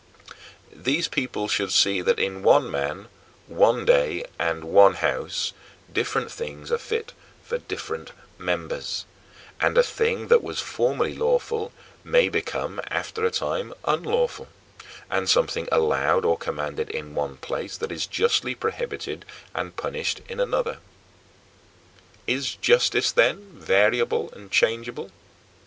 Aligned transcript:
These 0.73 1.07
people 1.09 1.47
should 1.47 1.71
see 1.71 2.01
that 2.01 2.17
in 2.17 2.41
one 2.41 2.71
man, 2.71 3.07
one 3.45 3.85
day, 3.85 4.25
and 4.39 4.63
one 4.63 4.95
house, 4.95 5.53
different 5.93 6.31
things 6.31 6.71
are 6.71 6.79
fit 6.79 7.13
for 7.43 7.59
different 7.59 8.11
members; 8.39 9.05
and 9.59 9.77
a 9.77 9.83
thing 9.83 10.27
that 10.29 10.41
was 10.41 10.59
formerly 10.59 11.13
lawful 11.13 11.71
may 12.03 12.29
become, 12.29 12.81
after 12.87 13.23
a 13.25 13.29
time, 13.29 13.75
unlawful 13.85 14.47
and 15.07 15.29
something 15.29 15.67
allowed 15.71 16.25
or 16.25 16.35
commanded 16.35 16.89
in 16.89 17.13
one 17.13 17.37
place 17.37 17.77
that 17.77 17.91
is 17.91 18.07
justly 18.07 18.55
prohibited 18.55 19.23
and 19.53 19.75
punished 19.77 20.21
in 20.27 20.39
another. 20.39 20.79
Is 22.25 22.55
justice, 22.55 23.11
then, 23.11 23.51
variable 23.53 24.31
and 24.33 24.49
changeable? 24.49 25.11